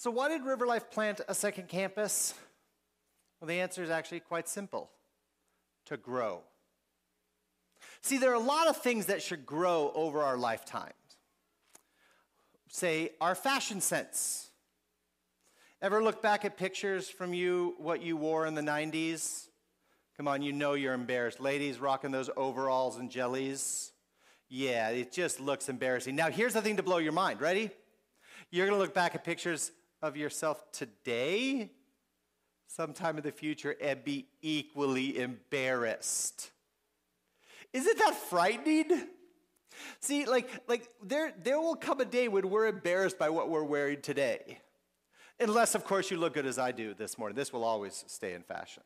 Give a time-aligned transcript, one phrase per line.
[0.00, 2.32] So, why did River Life plant a second campus?
[3.38, 4.88] Well, the answer is actually quite simple
[5.84, 6.40] to grow.
[8.00, 10.94] See, there are a lot of things that should grow over our lifetimes.
[12.68, 14.48] Say, our fashion sense.
[15.82, 19.48] Ever look back at pictures from you, what you wore in the 90s?
[20.16, 21.40] Come on, you know you're embarrassed.
[21.40, 23.92] Ladies rocking those overalls and jellies.
[24.48, 26.16] Yeah, it just looks embarrassing.
[26.16, 27.42] Now, here's the thing to blow your mind.
[27.42, 27.68] Ready?
[28.50, 29.72] You're going to look back at pictures
[30.02, 31.70] of yourself today,
[32.66, 36.50] sometime in the future, and be equally embarrassed.
[37.72, 39.08] Isn't that frightening?
[40.00, 43.64] See, like, like there, there will come a day when we're embarrassed by what we're
[43.64, 44.58] wearing today.
[45.38, 47.36] Unless, of course, you look good as I do this morning.
[47.36, 48.82] This will always stay in fashion.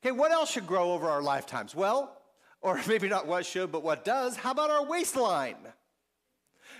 [0.00, 1.74] Okay, what else should grow over our lifetimes?
[1.74, 2.16] Well,
[2.60, 4.36] or maybe not what should, but what does.
[4.36, 5.56] How about our waistline?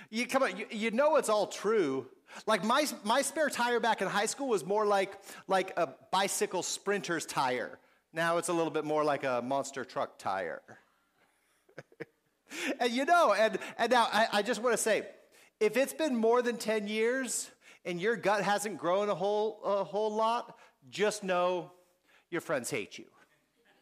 [0.09, 2.07] You come on, you, you know it's all true.
[2.45, 6.63] Like my, my spare tire back in high school was more like, like a bicycle
[6.63, 7.79] sprinter's tire.
[8.13, 10.61] Now it's a little bit more like a monster truck tire.
[12.79, 15.07] and you know, and, and now I, I just want to say,
[15.59, 17.49] if it's been more than 10 years
[17.85, 20.57] and your gut hasn't grown a whole, a whole lot,
[20.89, 21.71] just know
[22.29, 23.05] your friends hate you.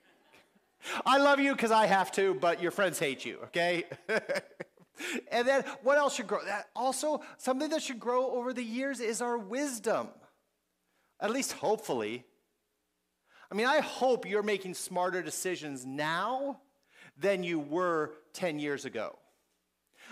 [1.05, 3.85] I love you because I have to, but your friends hate you, okay?
[5.31, 6.43] and then what else should grow?
[6.43, 10.09] That also, something that should grow over the years is our wisdom.
[11.19, 12.25] At least hopefully.
[13.51, 16.59] I mean, I hope you're making smarter decisions now
[17.17, 19.17] than you were 10 years ago.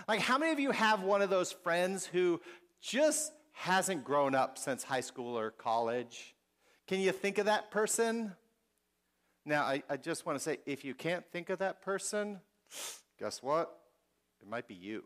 [0.08, 2.40] Like, how many of you have one of those friends who
[2.80, 6.34] just hasn't grown up since high school or college?
[6.86, 8.32] Can you think of that person?
[9.44, 12.40] Now, I, I just want to say if you can't think of that person,
[13.18, 13.76] guess what?
[14.46, 15.02] It might be you.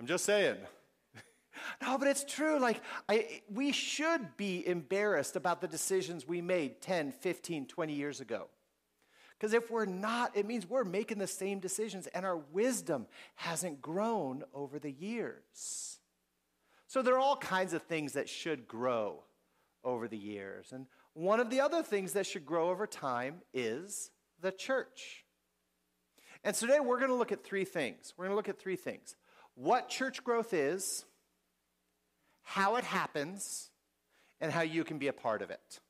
[0.00, 0.56] I'm just saying.
[1.82, 2.58] no, but it's true.
[2.58, 8.22] Like, I, we should be embarrassed about the decisions we made 10, 15, 20 years
[8.22, 8.48] ago.
[9.38, 13.82] Because if we're not, it means we're making the same decisions and our wisdom hasn't
[13.82, 15.98] grown over the years.
[16.86, 19.22] So there are all kinds of things that should grow
[19.84, 20.72] over the years.
[20.72, 25.24] And one of the other things that should grow over time is the church.
[26.42, 28.14] And today we're going to look at three things.
[28.16, 29.14] We're going to look at three things
[29.54, 31.04] what church growth is,
[32.42, 33.70] how it happens,
[34.40, 35.80] and how you can be a part of it.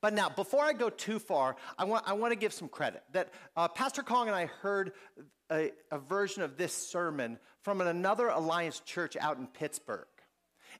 [0.00, 3.02] But now, before I go too far, I want, I want to give some credit.
[3.12, 4.92] That uh, Pastor Kong and I heard
[5.50, 10.06] a, a version of this sermon from another Alliance church out in Pittsburgh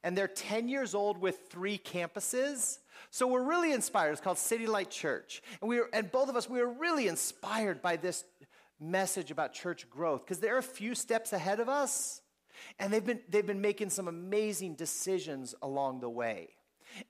[0.03, 2.79] and they're 10 years old with three campuses.
[3.11, 4.13] So we're really inspired.
[4.13, 5.43] It's called City Light Church.
[5.61, 8.25] And, we were, and both of us, we were really inspired by this
[8.81, 12.23] message about church growth because they're a few steps ahead of us.
[12.79, 16.51] And they've been, they've been making some amazing decisions along the way.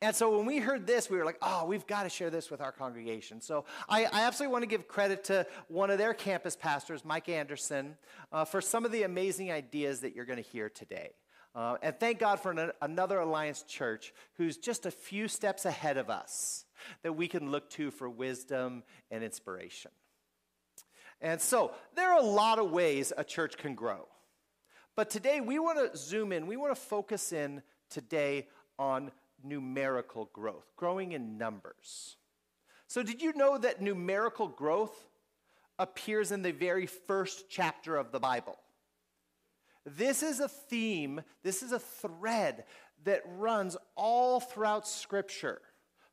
[0.00, 2.50] And so when we heard this, we were like, oh, we've got to share this
[2.50, 3.40] with our congregation.
[3.40, 7.28] So I, I absolutely want to give credit to one of their campus pastors, Mike
[7.28, 7.96] Anderson,
[8.32, 11.12] uh, for some of the amazing ideas that you're going to hear today.
[11.56, 15.96] Uh, and thank God for an, another Alliance church who's just a few steps ahead
[15.96, 16.66] of us
[17.02, 19.90] that we can look to for wisdom and inspiration.
[21.22, 24.06] And so there are a lot of ways a church can grow.
[24.96, 29.10] But today we want to zoom in, we want to focus in today on
[29.42, 32.16] numerical growth, growing in numbers.
[32.86, 34.94] So, did you know that numerical growth
[35.78, 38.58] appears in the very first chapter of the Bible?
[39.86, 42.64] This is a theme, this is a thread
[43.04, 45.62] that runs all throughout Scripture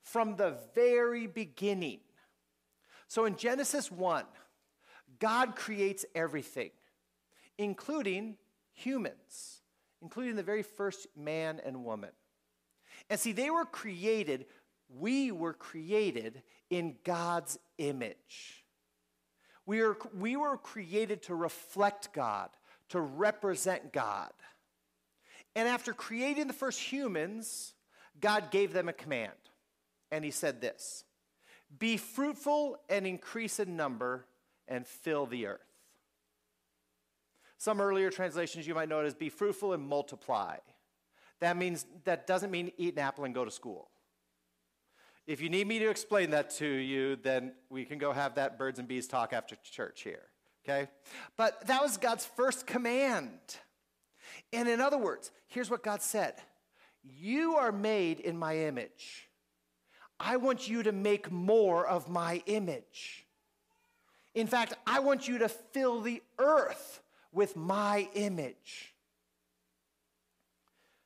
[0.04, 2.00] from the very beginning.
[3.08, 4.26] So in Genesis 1,
[5.20, 6.72] God creates everything,
[7.58, 8.38] including
[8.74, 9.62] humans,
[10.02, 12.12] including the very first man and woman.
[13.10, 14.46] And see, they were created,
[14.90, 18.66] we were created in God's image.
[19.66, 22.50] We were, we were created to reflect God,
[22.94, 24.30] to represent God.
[25.56, 27.74] And after creating the first humans,
[28.22, 29.32] God gave them a command.
[30.12, 31.04] And he said this
[31.78, 34.26] Be fruitful and increase in number
[34.68, 35.60] and fill the earth.
[37.58, 40.58] Some earlier translations you might know it as be fruitful and multiply.
[41.40, 43.90] That means that doesn't mean eat an apple and go to school.
[45.26, 48.60] If you need me to explain that to you, then we can go have that
[48.60, 50.28] birds and bees talk after church here
[50.64, 50.90] okay?
[51.38, 53.40] But that was God's first command.
[54.52, 56.36] And in other words, here's what God said
[57.04, 59.30] You are made in my image.
[60.20, 63.26] I want you to make more of my image.
[64.36, 67.02] In fact, I want you to fill the earth
[67.32, 68.94] with my image.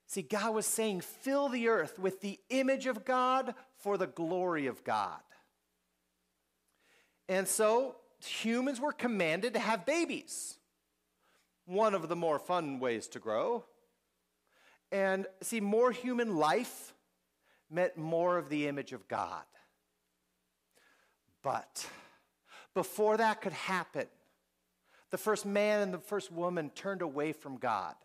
[0.06, 4.68] See, God was saying, fill the earth with the image of God for the glory
[4.68, 5.20] of God.
[7.28, 7.96] And so
[8.26, 10.58] humans were commanded to have babies.
[11.66, 13.66] One of the more fun ways to grow.
[14.92, 16.94] And see, more human life
[17.70, 19.44] meant more of the image of God.
[21.44, 21.88] But
[22.74, 24.08] before that could happen,
[25.12, 27.96] the first man and the first woman turned away from God.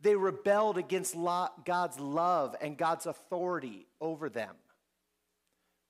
[0.00, 1.16] They rebelled against
[1.64, 4.56] God's love and God's authority over them.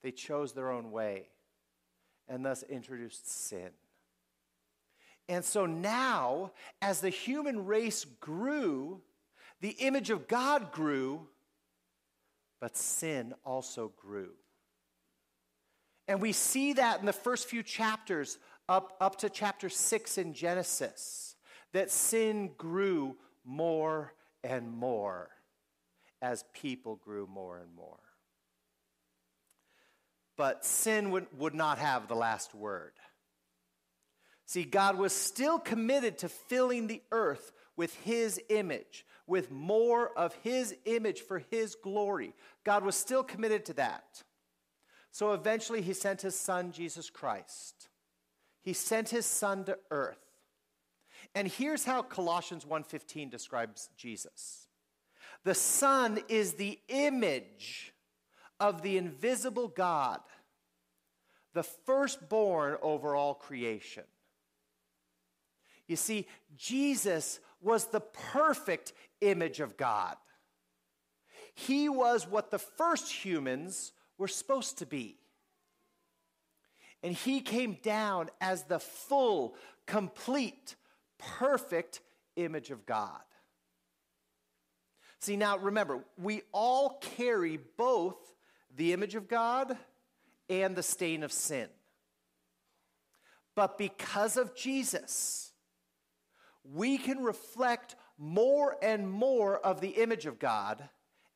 [0.03, 1.29] They chose their own way
[2.27, 3.69] and thus introduced sin.
[5.29, 9.01] And so now, as the human race grew,
[9.61, 11.27] the image of God grew,
[12.59, 14.31] but sin also grew.
[16.07, 18.37] And we see that in the first few chapters,
[18.67, 21.35] up, up to chapter 6 in Genesis,
[21.71, 23.15] that sin grew
[23.45, 25.29] more and more
[26.21, 27.99] as people grew more and more.
[30.43, 32.91] But sin would, would not have the last word.
[34.45, 40.35] See, God was still committed to filling the earth with His image, with more of
[40.43, 42.35] His image for His glory.
[42.65, 44.23] God was still committed to that.
[45.11, 47.87] So eventually, He sent His Son, Jesus Christ.
[48.63, 50.17] He sent His Son to earth.
[51.33, 54.67] And here's how Colossians 1:15 describes Jesus.
[55.45, 57.92] The Son is the image
[58.59, 60.19] of the invisible God,
[61.53, 64.03] the firstborn over all creation.
[65.87, 70.15] You see, Jesus was the perfect image of God.
[71.55, 75.17] He was what the first humans were supposed to be.
[77.03, 80.75] And he came down as the full, complete,
[81.17, 81.99] perfect
[82.35, 83.21] image of God.
[85.19, 88.32] See, now remember, we all carry both
[88.75, 89.77] the image of God
[90.49, 91.67] and the stain of sin.
[93.55, 95.51] But because of Jesus,
[96.63, 100.87] we can reflect more and more of the image of God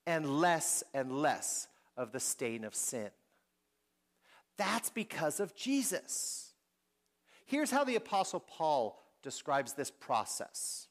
[0.06, 3.10] and less and less of the stain of sin.
[4.58, 6.54] That's because of Jesus.
[7.46, 10.88] Here's how the Apostle Paul describes this process.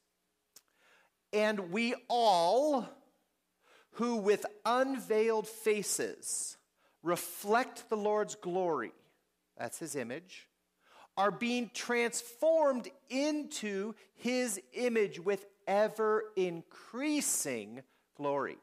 [1.32, 2.88] And we all,
[3.96, 6.58] who with unveiled faces
[7.02, 8.92] reflect the Lord's glory,
[9.56, 10.48] that's his image,
[11.16, 17.82] are being transformed into his image with ever increasing
[18.16, 18.58] glory,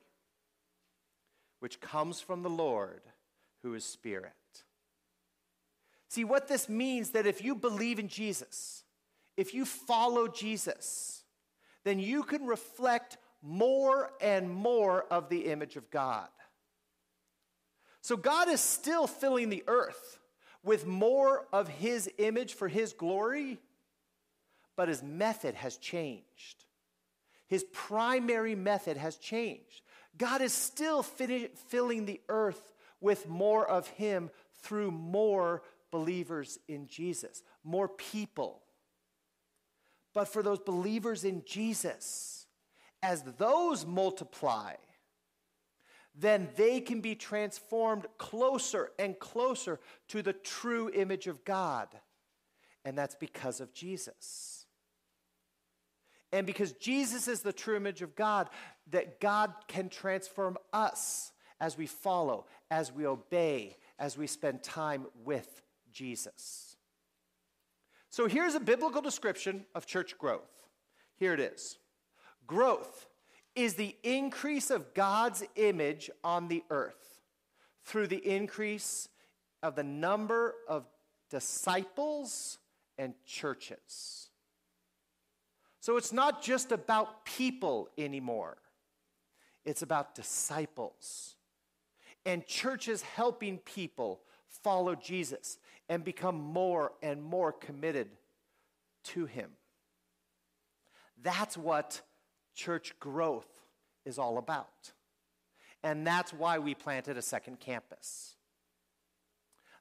[1.61, 3.01] which comes from the Lord
[3.63, 4.33] who is Spirit.
[6.09, 8.83] See, what this means that if you believe in Jesus,
[9.35, 11.23] if you follow Jesus,
[11.85, 16.29] then you can reflect more and more of the image of God.
[18.01, 20.19] So God is still filling the earth
[20.63, 23.59] with more of his image for his glory,
[24.75, 26.65] but his method has changed.
[27.47, 29.81] His primary method has changed.
[30.17, 34.29] God is still filling the earth with more of him
[34.61, 35.61] through more
[35.91, 38.61] believers in Jesus, more people.
[40.13, 42.42] But for those believers in Jesus,
[43.03, 44.73] as those multiply,
[46.15, 51.89] then they can be transformed closer and closer to the true image of God.
[52.85, 54.65] And that's because of Jesus.
[56.31, 58.49] And because Jesus is the true image of God,
[58.89, 65.05] that God can transform us as we follow, as we obey, as we spend time
[65.23, 66.75] with Jesus.
[68.09, 70.67] So here's a biblical description of church growth.
[71.17, 71.77] Here it is
[72.47, 73.07] growth
[73.55, 77.19] is the increase of God's image on the earth
[77.85, 79.07] through the increase
[79.61, 80.85] of the number of
[81.29, 82.57] disciples
[82.97, 84.29] and churches.
[85.79, 88.57] So it's not just about people anymore,
[89.65, 91.35] it's about disciples
[92.25, 95.57] and churches helping people follow Jesus
[95.89, 98.09] and become more and more committed
[99.03, 99.49] to Him.
[101.21, 102.01] That's what
[102.53, 103.47] church growth
[104.05, 104.93] is all about.
[105.83, 108.35] And that's why we planted a second campus.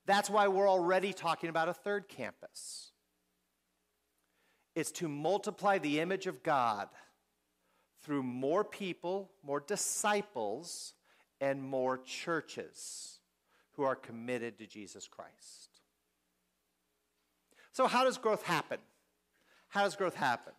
[0.05, 2.91] That's why we're already talking about a third campus.
[4.75, 6.89] It's to multiply the image of God
[8.03, 10.95] through more people, more disciples,
[11.41, 13.21] and more churches
[13.73, 15.81] who are committed to Jesus Christ.
[17.73, 18.79] So, how does growth happen?
[19.69, 20.53] How does growth happen?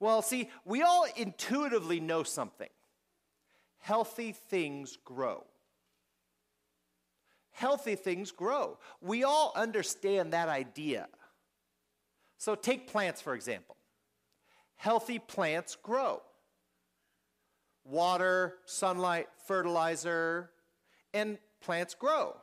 [0.00, 2.68] Well, see, we all intuitively know something.
[3.80, 5.44] healthy things grow.
[7.52, 8.78] Healthy things grow.
[9.00, 11.08] We all understand that idea.
[12.36, 13.76] So take plants, for example.
[14.76, 16.22] Healthy plants grow.
[17.84, 20.50] Water, sunlight, fertilizer,
[21.14, 22.36] and plants grow.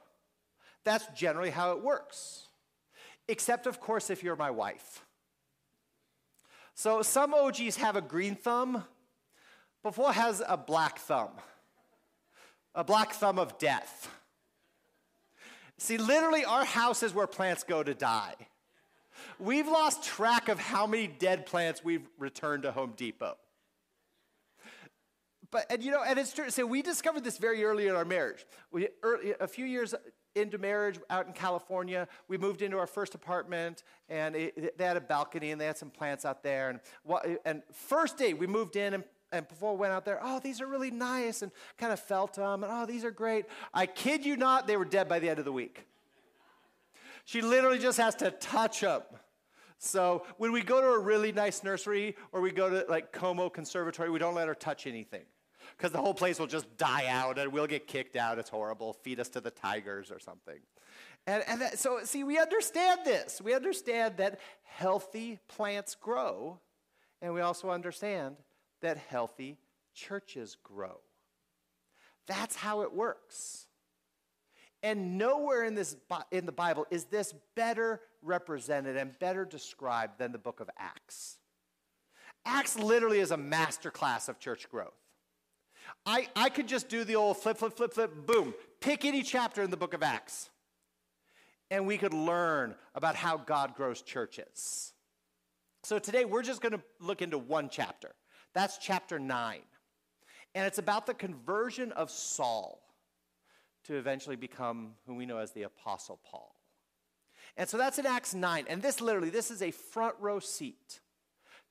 [0.84, 2.48] That's generally how it works.
[3.28, 5.05] Except, of course, if you're my wife.
[6.76, 8.84] So some OGs have a green thumb,
[9.82, 11.32] Before has a black thumb,
[12.76, 14.10] a black thumb of death.
[15.78, 18.36] See, literally, our house is where plants go to die.
[19.40, 23.38] We've lost track of how many dead plants we've returned to Home Depot.
[25.52, 26.50] But, and you know, and it's true.
[26.50, 28.46] So we discovered this very early in our marriage.
[28.72, 29.94] We, early, a few years
[30.36, 34.98] into marriage out in California, we moved into our first apartment, and it, they had
[34.98, 36.70] a balcony, and they had some plants out there.
[36.70, 36.80] And,
[37.46, 40.62] and first day, we moved in, and, and before we went out there, oh, these
[40.62, 43.46] are really nice, and kind of felt them, and oh, these are great.
[43.74, 45.86] I kid you not, they were dead by the end of the week.
[47.26, 49.02] She literally just has to touch them.
[49.78, 53.50] So when we go to a really nice nursery or we go to like Como
[53.50, 55.24] Conservatory, we don't let her touch anything
[55.78, 58.40] because the whole place will just die out and we'll get kicked out.
[58.40, 58.94] It's horrible.
[58.94, 60.60] Feed us to the tigers or something.
[61.28, 63.42] And, and that, so, see, we understand this.
[63.42, 66.60] We understand that healthy plants grow,
[67.22, 68.36] and we also understand
[68.82, 69.58] that healthy
[69.94, 71.00] churches grow.
[72.28, 73.68] That's how it works.
[74.84, 75.96] And nowhere in, this,
[76.32, 81.38] in the Bible is this better represented and better described than the book of Acts.
[82.46, 84.94] Acts literally is a masterclass of church growth.
[86.06, 89.64] I, I could just do the old flip, flip, flip, flip, boom, pick any chapter
[89.64, 90.50] in the book of Acts,
[91.72, 94.94] and we could learn about how God grows churches.
[95.84, 98.16] So today we're just going to look into one chapter.
[98.54, 99.60] That's chapter 9.
[100.56, 102.82] And it's about the conversion of Saul
[103.84, 106.56] to eventually become who we know as the Apostle Paul.
[107.58, 108.66] And so that's in Acts 9.
[108.68, 111.02] And this literally, this is a front row seat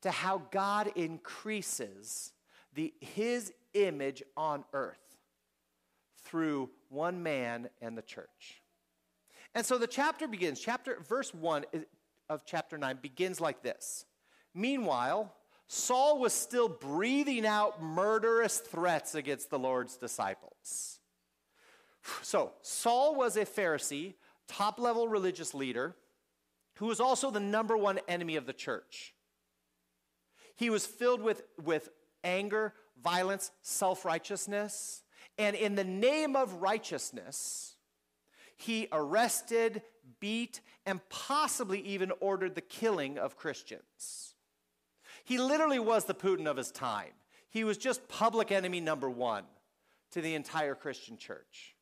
[0.02, 2.32] to how God increases
[2.74, 4.98] the, his image on earth
[6.22, 8.62] through one man and the church.
[9.54, 11.64] And so the chapter begins, chapter verse 1
[12.28, 14.06] of chapter 9 begins like this.
[14.54, 15.32] Meanwhile,
[15.68, 21.00] Saul was still breathing out murderous threats against the Lord's disciples.
[22.22, 24.14] So, Saul was a Pharisee,
[24.46, 25.96] top level religious leader,
[26.76, 29.14] who was also the number one enemy of the church.
[30.54, 31.88] He was filled with, with
[32.22, 35.02] anger, violence, self righteousness.
[35.38, 37.76] And in the name of righteousness,
[38.56, 39.82] he arrested,
[40.20, 44.34] beat, and possibly even ordered the killing of Christians.
[45.24, 47.12] He literally was the Putin of his time.
[47.48, 49.44] He was just public enemy number one
[50.12, 51.74] to the entire Christian church.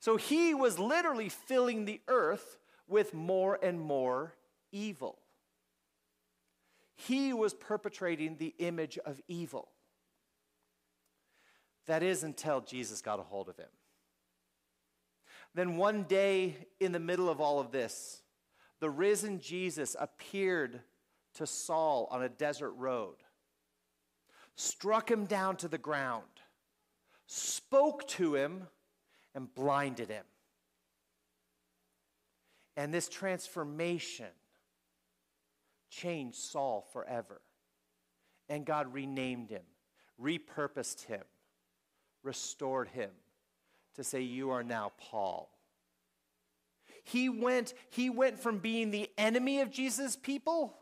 [0.00, 4.34] So he was literally filling the earth with more and more
[4.70, 5.18] evil.
[6.94, 9.68] He was perpetrating the image of evil.
[11.88, 13.68] That is until Jesus got a hold of him.
[15.54, 18.22] Then one day in the middle of all of this,
[18.78, 20.80] the risen Jesus appeared
[21.34, 23.16] to Saul on a desert road,
[24.54, 26.24] struck him down to the ground,
[27.26, 28.68] spoke to him,
[29.34, 30.24] and blinded him.
[32.76, 34.26] And this transformation
[35.90, 37.40] changed Saul forever.
[38.48, 39.62] And God renamed him,
[40.22, 41.22] repurposed him,
[42.28, 43.08] restored him
[43.94, 45.50] to say, You are now Paul.
[47.02, 50.76] He went, he went from being the enemy of Jesus' people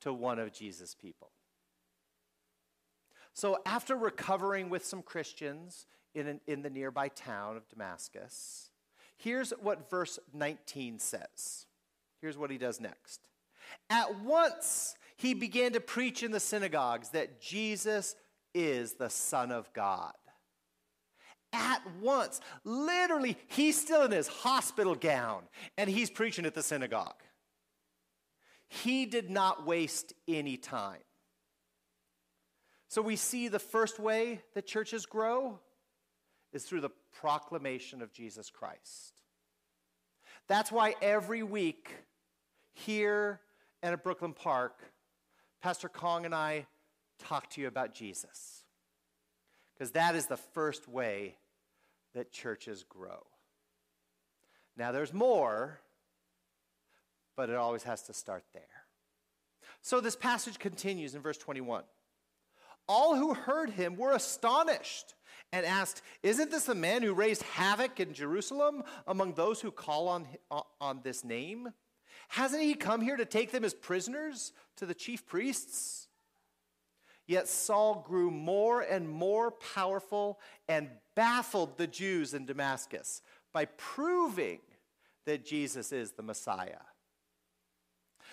[0.00, 1.30] to one of Jesus' people.
[3.32, 8.70] So, after recovering with some Christians in, an, in the nearby town of Damascus,
[9.16, 11.66] here's what verse 19 says.
[12.20, 13.20] Here's what he does next.
[13.88, 18.16] At once, he began to preach in the synagogues that Jesus
[18.52, 20.12] is the Son of God
[21.52, 22.40] at once.
[22.64, 25.42] Literally, he's still in his hospital gown
[25.76, 27.22] and he's preaching at the synagogue.
[28.68, 31.00] He did not waste any time.
[32.88, 35.58] So we see the first way that churches grow
[36.52, 39.22] is through the proclamation of Jesus Christ.
[40.48, 41.90] That's why every week
[42.72, 43.40] here
[43.82, 44.82] and at Brooklyn Park,
[45.62, 46.66] Pastor Kong and I
[47.18, 48.64] talk to you about Jesus.
[49.74, 51.36] Because that is the first way
[52.14, 53.26] that churches grow.
[54.76, 55.80] Now, there's more,
[57.36, 58.62] but it always has to start there.
[59.82, 61.84] So this passage continues in verse 21.
[62.88, 65.14] All who heard him were astonished
[65.52, 70.08] and asked, Isn't this the man who raised havoc in Jerusalem among those who call
[70.08, 70.26] on,
[70.80, 71.68] on this name?
[72.28, 76.08] Hasn't he come here to take them as prisoners to the chief priests?
[77.30, 83.22] Yet Saul grew more and more powerful and baffled the Jews in Damascus
[83.52, 84.58] by proving
[85.26, 86.82] that Jesus is the Messiah.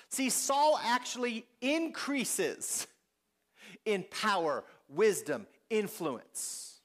[0.10, 2.88] See, Saul actually increases
[3.86, 6.82] in power, wisdom, influence.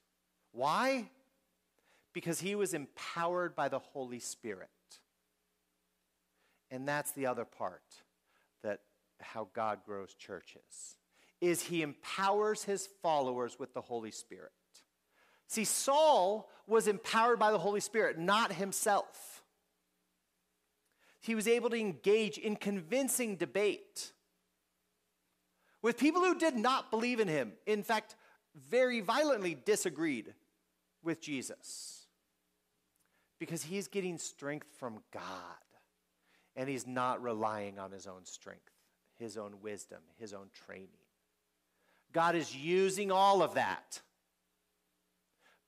[0.53, 1.09] Why?
[2.13, 4.69] Because he was empowered by the Holy Spirit.
[6.71, 7.81] And that's the other part
[8.63, 8.81] that
[9.19, 10.99] how God grows churches
[11.43, 14.53] is he empowers his followers with the Holy Spirit.
[15.49, 19.43] See, Saul was empowered by the Holy Spirit, not himself.
[21.21, 24.13] He was able to engage in convincing debate
[25.83, 27.53] with people who did not believe in him.
[27.67, 28.15] In fact,
[28.55, 30.33] very violently disagreed
[31.03, 32.07] with Jesus
[33.41, 35.23] because he's getting strength from God
[36.55, 38.71] and he's not relying on his own strength,
[39.19, 41.02] his own wisdom, his own training.
[42.13, 44.01] God is using all of that.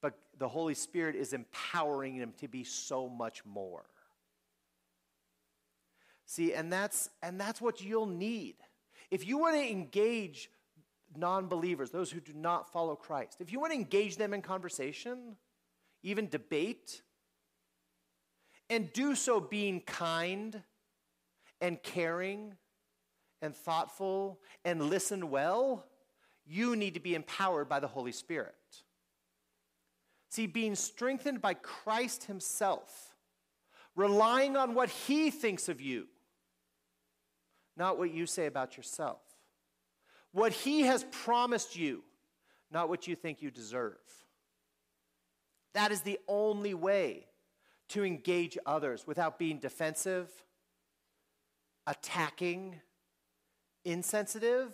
[0.00, 3.84] But the Holy Spirit is empowering him to be so much more.
[6.26, 8.56] See, and that's and that's what you'll need.
[9.10, 10.50] If you want to engage
[11.16, 15.36] non-believers, those who do not follow Christ, if you want to engage them in conversation,
[16.02, 17.02] even debate,
[18.68, 20.62] and do so being kind
[21.60, 22.54] and caring
[23.40, 25.86] and thoughtful and listen well,
[26.46, 28.54] you need to be empowered by the Holy Spirit.
[30.30, 33.14] See, being strengthened by Christ Himself,
[33.94, 36.06] relying on what He thinks of you,
[37.76, 39.20] not what you say about yourself.
[40.32, 42.02] What He has promised you,
[42.70, 43.98] not what you think you deserve.
[45.72, 47.26] That is the only way
[47.88, 50.30] to engage others without being defensive,
[51.86, 52.80] attacking,
[53.84, 54.72] insensitive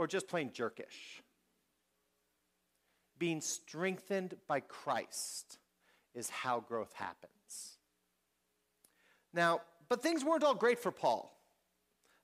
[0.00, 1.20] or just plain jerkish.
[3.18, 5.58] Being strengthened by Christ
[6.14, 7.76] is how growth happens.
[9.34, 9.60] Now,
[9.90, 11.38] but things weren't all great for Paul.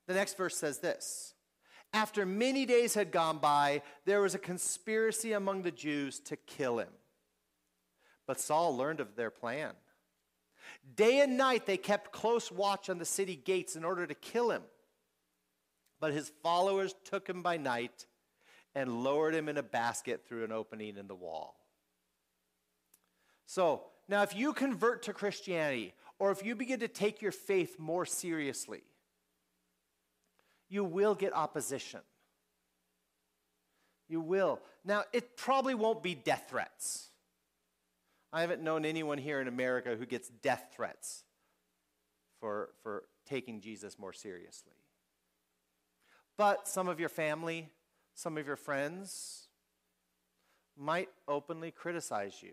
[0.07, 1.35] The next verse says this
[1.93, 6.79] After many days had gone by, there was a conspiracy among the Jews to kill
[6.79, 6.95] him.
[8.27, 9.73] But Saul learned of their plan.
[10.97, 14.51] Day and night they kept close watch on the city gates in order to kill
[14.51, 14.63] him.
[16.01, 18.07] But his followers took him by night
[18.75, 21.57] and lowered him in a basket through an opening in the wall.
[23.47, 27.79] So, now if you convert to Christianity, or if you begin to take your faith
[27.79, 28.83] more seriously,
[30.69, 32.01] you will get opposition.
[34.09, 34.61] You will.
[34.85, 37.09] Now, it probably won't be death threats.
[38.33, 41.25] I haven't known anyone here in America who gets death threats
[42.41, 44.75] for, for taking Jesus more seriously.
[46.37, 47.71] But some of your family,
[48.15, 49.49] some of your friends
[50.77, 52.53] might openly criticize you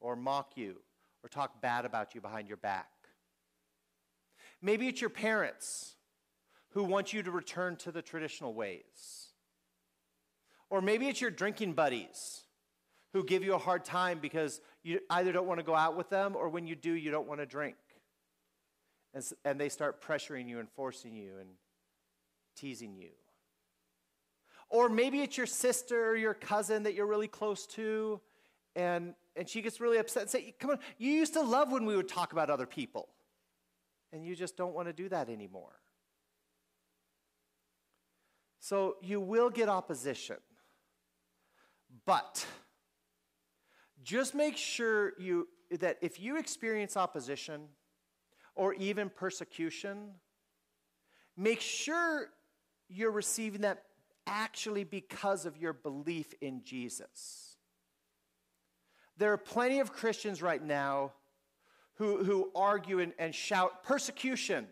[0.00, 0.76] or mock you
[1.22, 2.90] or talk bad about you behind your back.
[4.60, 5.94] Maybe it's your parents
[6.70, 9.32] who want you to return to the traditional ways.
[10.70, 12.42] Or maybe it's your drinking buddies
[13.14, 16.10] who give you a hard time because you either don't want to go out with
[16.10, 17.76] them or when you do, you don't want to drink.
[19.14, 21.48] And, and they start pressuring you and forcing you and
[22.58, 23.10] teasing you.
[24.70, 28.20] Or maybe it's your sister or your cousin that you're really close to,
[28.76, 31.86] and, and she gets really upset and say, Come on, you used to love when
[31.86, 33.08] we would talk about other people,
[34.12, 35.80] and you just don't want to do that anymore.
[38.60, 40.36] So you will get opposition.
[42.04, 42.46] But
[44.02, 45.48] just make sure you,
[45.80, 47.62] that if you experience opposition
[48.54, 50.10] or even persecution,
[51.36, 52.28] make sure
[52.88, 53.84] you're receiving that
[54.26, 57.56] actually because of your belief in Jesus.
[59.16, 61.12] There are plenty of Christians right now
[61.94, 64.66] who, who argue and, and shout persecution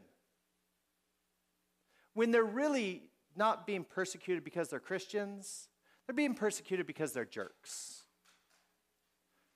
[2.14, 3.02] when they're really
[3.36, 5.68] not being persecuted because they're Christians,
[6.06, 8.04] they're being persecuted because they're jerks.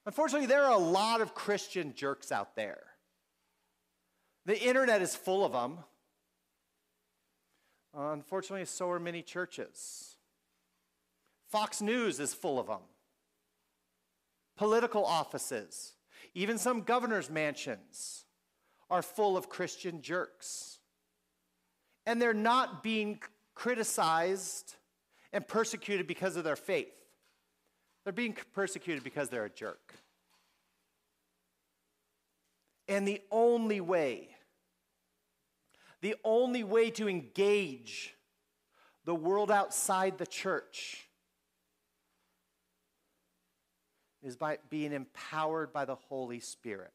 [0.05, 2.83] Unfortunately, there are a lot of Christian jerks out there.
[4.45, 5.79] The internet is full of them.
[7.97, 10.17] Uh, unfortunately, so are many churches.
[11.49, 12.81] Fox News is full of them.
[14.57, 15.95] Political offices,
[16.35, 18.25] even some governor's mansions
[18.89, 20.79] are full of Christian jerks.
[22.07, 23.21] And they're not being
[23.55, 24.75] criticized
[25.33, 26.95] and persecuted because of their faith.
[28.05, 29.95] They're They're being persecuted because they're a jerk.
[32.89, 34.29] And the only way,
[36.01, 38.15] the only way to engage
[39.05, 41.09] the world outside the church
[44.23, 46.93] is by being empowered by the Holy Spirit.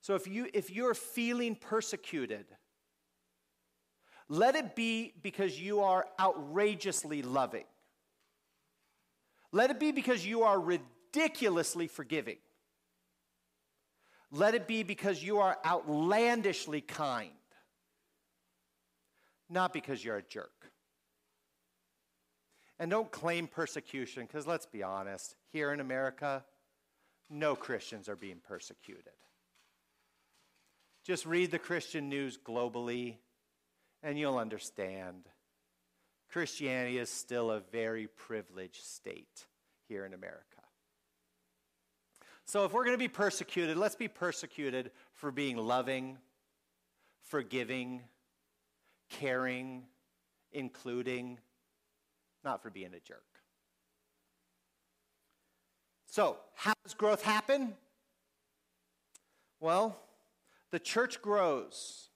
[0.00, 2.46] So if you if you're feeling persecuted,
[4.28, 7.64] let it be because you are outrageously loving.
[9.52, 12.38] Let it be because you are ridiculously forgiving.
[14.32, 17.30] Let it be because you are outlandishly kind,
[19.50, 20.72] not because you're a jerk.
[22.78, 26.44] And don't claim persecution, because let's be honest, here in America,
[27.28, 29.12] no Christians are being persecuted.
[31.04, 33.16] Just read the Christian news globally,
[34.02, 35.28] and you'll understand.
[36.30, 39.46] Christianity is still a very privileged state
[39.88, 40.61] here in America.
[42.52, 46.18] So, if we're going to be persecuted, let's be persecuted for being loving,
[47.22, 48.02] forgiving,
[49.08, 49.84] caring,
[50.52, 51.38] including,
[52.44, 53.24] not for being a jerk.
[56.04, 57.72] So, how does growth happen?
[59.58, 59.96] Well,
[60.72, 62.10] the church grows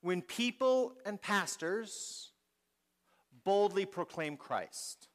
[0.00, 2.32] when people and pastors
[3.44, 5.06] boldly proclaim Christ.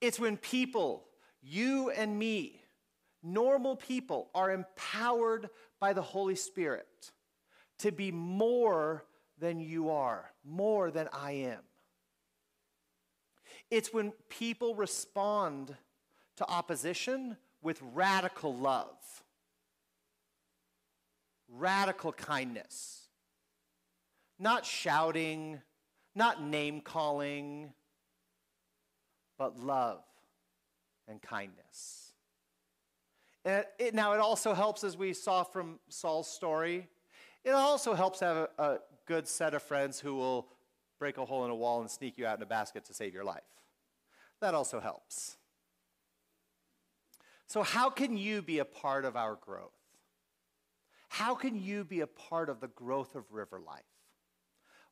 [0.00, 1.04] It's when people,
[1.42, 2.60] you and me,
[3.22, 5.48] normal people, are empowered
[5.78, 7.12] by the Holy Spirit
[7.78, 9.04] to be more
[9.38, 11.60] than you are, more than I am.
[13.70, 15.74] It's when people respond
[16.36, 19.22] to opposition with radical love,
[21.48, 23.08] radical kindness,
[24.38, 25.60] not shouting,
[26.14, 27.72] not name calling,
[29.38, 30.02] but love
[31.10, 32.12] and kindness.
[33.44, 36.88] And it, now, it also helps, as we saw from Saul's story,
[37.44, 40.48] it also helps have a, a good set of friends who will
[40.98, 43.14] break a hole in a wall and sneak you out in a basket to save
[43.14, 43.42] your life.
[44.40, 45.36] That also helps.
[47.46, 49.72] So, how can you be a part of our growth?
[51.08, 53.82] How can you be a part of the growth of River Life?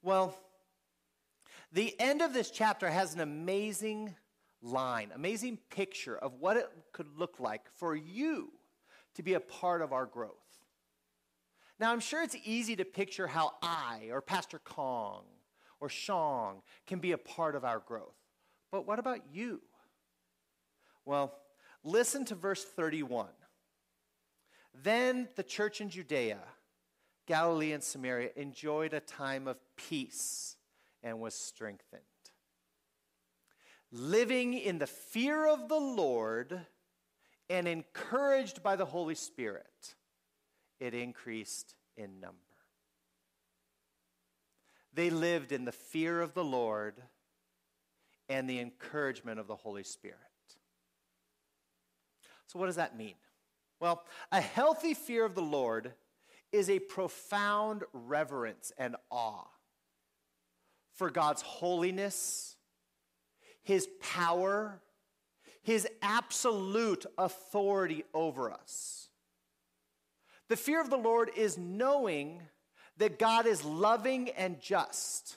[0.02, 0.37] Well,
[1.70, 4.16] the end of this chapter has an amazing
[4.62, 8.51] line, amazing picture of what it could look like for you
[9.14, 10.33] to be a part of our growth.
[11.81, 15.25] Now, I'm sure it's easy to picture how I or Pastor Kong
[15.81, 18.16] or Sean can be a part of our growth.
[18.73, 19.61] But what about you?
[21.05, 21.35] Well,
[21.85, 23.29] listen to verse 31.
[24.75, 26.40] Then the church in Judea,
[27.27, 30.57] Galilee, and Samaria enjoyed a time of peace
[31.03, 32.03] and was strengthened
[33.90, 36.61] living in the fear of the Lord
[37.48, 39.94] and encouraged by the Holy Spirit,
[40.81, 42.37] it increased in number.
[44.92, 46.94] They lived in the fear of the Lord
[48.29, 50.18] and the encouragement of the Holy Spirit.
[52.46, 53.14] So, what does that mean?
[53.81, 55.92] Well, a healthy fear of the Lord
[56.51, 59.46] is a profound reverence and awe
[60.94, 62.57] for God's holiness
[63.68, 64.81] his power,
[65.62, 69.11] his absolute authority over us.
[70.48, 72.40] The fear of the Lord is knowing
[72.96, 75.37] that God is loving and just.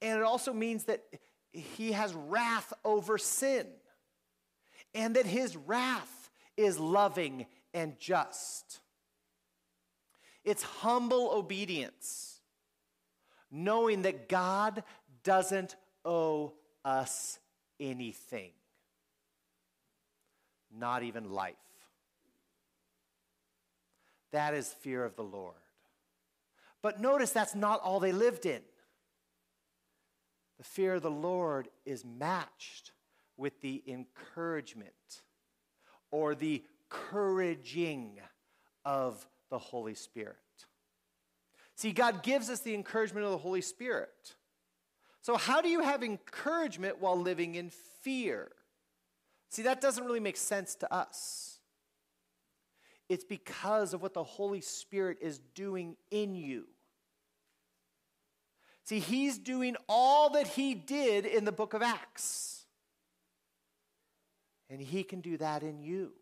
[0.00, 1.04] And it also means that
[1.52, 3.66] he has wrath over sin,
[4.94, 8.80] and that his wrath is loving and just.
[10.42, 12.40] It's humble obedience,
[13.50, 14.84] knowing that God
[15.22, 17.38] doesn't owe us
[17.78, 18.52] anything,
[20.74, 21.56] not even life.
[24.32, 25.54] That is fear of the Lord.
[26.82, 28.62] But notice that's not all they lived in.
[30.58, 32.92] The fear of the Lord is matched
[33.36, 34.92] with the encouragement
[36.10, 38.18] or the couraging
[38.84, 40.36] of the Holy Spirit.
[41.74, 44.34] See, God gives us the encouragement of the Holy Spirit.
[45.22, 47.70] So, how do you have encouragement while living in
[48.02, 48.50] fear?
[49.50, 51.60] See, that doesn't really make sense to us.
[53.08, 56.66] It's because of what the Holy Spirit is doing in you.
[58.82, 62.64] See, He's doing all that He did in the book of Acts.
[64.68, 66.12] And He can do that in you.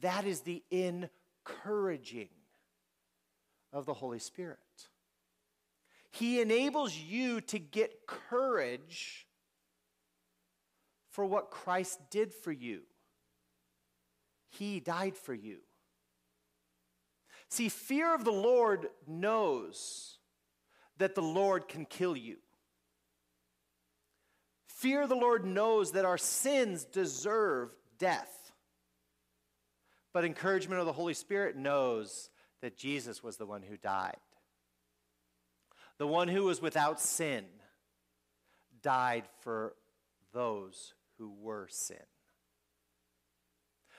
[0.00, 2.28] That is the encouraging
[3.72, 4.58] of the Holy Spirit.
[6.10, 9.26] He enables you to get courage
[11.10, 12.82] for what Christ did for you.
[14.48, 15.58] He died for you.
[17.48, 20.18] See, fear of the Lord knows
[20.98, 22.36] that the Lord can kill you.
[24.66, 28.52] Fear of the Lord knows that our sins deserve death.
[30.12, 32.30] But encouragement of the Holy Spirit knows
[32.62, 34.16] that Jesus was the one who died.
[36.00, 37.44] The one who was without sin
[38.80, 39.74] died for
[40.32, 41.98] those who were sin.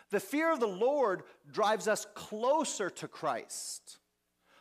[0.09, 3.99] The fear of the Lord drives us closer to Christ,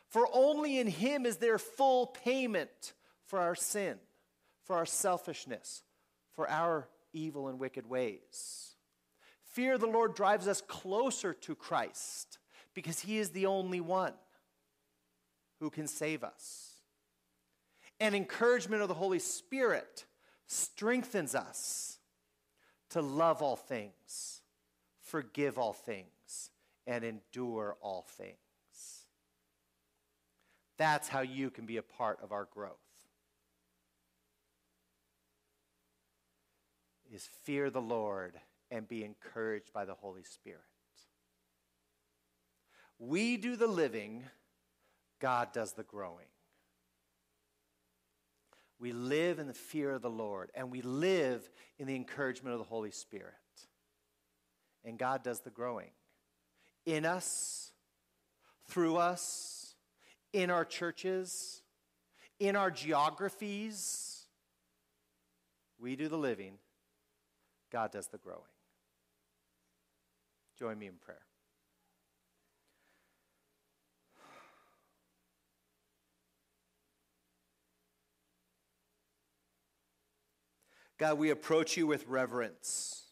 [0.06, 2.92] for only in Him is there full payment
[3.24, 3.96] for our sin,
[4.66, 5.82] for our selfishness,
[6.34, 8.74] for our evil and wicked ways.
[9.44, 12.38] Fear of the Lord drives us closer to Christ
[12.74, 14.12] because He is the only one
[15.58, 16.69] who can save us.
[18.00, 20.06] And encouragement of the Holy Spirit
[20.46, 21.98] strengthens us
[22.88, 24.40] to love all things,
[25.00, 26.50] forgive all things,
[26.86, 28.36] and endure all things.
[30.78, 32.78] That's how you can be a part of our growth.
[37.12, 38.32] Is fear the Lord
[38.70, 40.62] and be encouraged by the Holy Spirit.
[42.98, 44.24] We do the living,
[45.20, 46.29] God does the growing.
[48.80, 52.58] We live in the fear of the Lord, and we live in the encouragement of
[52.58, 53.34] the Holy Spirit.
[54.84, 55.90] And God does the growing
[56.86, 57.72] in us,
[58.68, 59.74] through us,
[60.32, 61.62] in our churches,
[62.38, 64.24] in our geographies.
[65.78, 66.54] We do the living,
[67.70, 68.40] God does the growing.
[70.58, 71.29] Join me in prayer.
[81.00, 83.04] God, we approach you with reverence,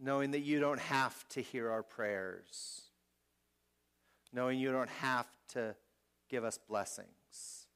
[0.00, 2.80] knowing that you don't have to hear our prayers,
[4.32, 5.76] knowing you don't have to
[6.30, 7.66] give us blessings.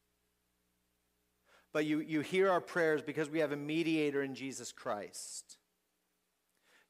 [1.75, 5.59] But you, you hear our prayers because we have a mediator in Jesus Christ.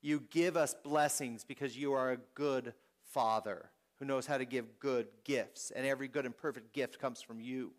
[0.00, 4.78] You give us blessings because you are a good father who knows how to give
[4.78, 7.72] good gifts, and every good and perfect gift comes from you.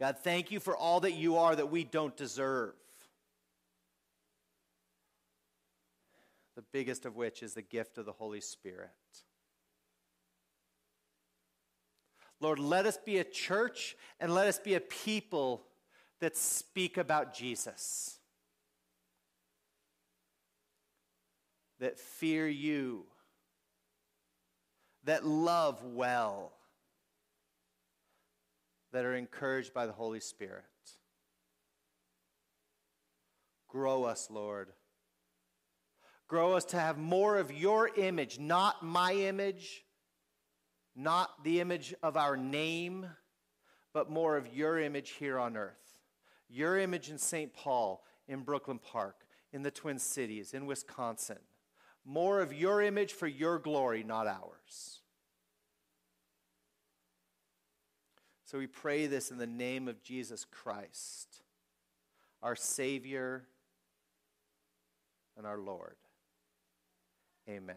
[0.00, 2.74] God, thank you for all that you are that we don't deserve.
[6.56, 8.90] The biggest of which is the gift of the Holy Spirit.
[12.40, 15.64] Lord, let us be a church and let us be a people
[16.20, 18.18] that speak about Jesus,
[21.78, 23.04] that fear you,
[25.04, 26.52] that love well
[28.94, 30.62] that are encouraged by the Holy Spirit.
[33.66, 34.68] Grow us, Lord.
[36.28, 39.84] Grow us to have more of your image, not my image,
[40.94, 43.04] not the image of our name,
[43.92, 45.98] but more of your image here on earth.
[46.48, 47.52] Your image in St.
[47.52, 51.38] Paul, in Brooklyn Park, in the Twin Cities, in Wisconsin.
[52.04, 55.00] More of your image for your glory, not ours.
[58.54, 61.42] So we pray this in the name of Jesus Christ,
[62.40, 63.42] our Savior
[65.36, 65.96] and our Lord.
[67.48, 67.74] Amen.